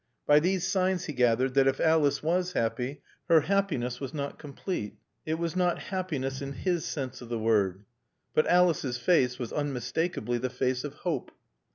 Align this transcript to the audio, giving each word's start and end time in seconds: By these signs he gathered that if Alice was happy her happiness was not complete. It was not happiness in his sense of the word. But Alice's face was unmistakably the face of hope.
By 0.25 0.39
these 0.39 0.65
signs 0.65 1.05
he 1.05 1.13
gathered 1.13 1.53
that 1.53 1.67
if 1.67 1.79
Alice 1.79 2.23
was 2.23 2.53
happy 2.53 3.03
her 3.29 3.41
happiness 3.41 3.99
was 3.99 4.15
not 4.15 4.39
complete. 4.39 4.95
It 5.27 5.35
was 5.35 5.55
not 5.55 5.77
happiness 5.77 6.41
in 6.41 6.53
his 6.53 6.85
sense 6.85 7.21
of 7.21 7.29
the 7.29 7.37
word. 7.37 7.85
But 8.33 8.47
Alice's 8.47 8.97
face 8.97 9.37
was 9.37 9.53
unmistakably 9.53 10.39
the 10.39 10.49
face 10.49 10.83
of 10.83 10.95
hope. 10.95 11.31